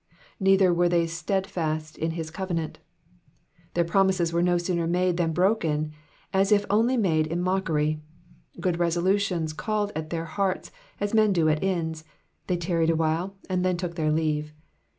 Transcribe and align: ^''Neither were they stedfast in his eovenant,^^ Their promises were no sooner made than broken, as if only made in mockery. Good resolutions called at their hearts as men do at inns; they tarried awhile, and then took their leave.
^''Neither 0.41 0.73
were 0.73 0.89
they 0.89 1.05
stedfast 1.05 1.95
in 1.95 2.09
his 2.17 2.31
eovenant,^^ 2.31 2.77
Their 3.75 3.83
promises 3.83 4.33
were 4.33 4.41
no 4.41 4.57
sooner 4.57 4.87
made 4.87 5.17
than 5.17 5.31
broken, 5.31 5.91
as 6.33 6.51
if 6.51 6.65
only 6.71 6.97
made 6.97 7.27
in 7.27 7.39
mockery. 7.39 8.01
Good 8.59 8.79
resolutions 8.79 9.53
called 9.53 9.91
at 9.95 10.09
their 10.09 10.25
hearts 10.25 10.71
as 10.99 11.13
men 11.13 11.33
do 11.33 11.49
at 11.49 11.63
inns; 11.63 12.03
they 12.47 12.57
tarried 12.57 12.89
awhile, 12.89 13.35
and 13.47 13.63
then 13.63 13.77
took 13.77 13.93
their 13.93 14.11
leave. 14.11 14.53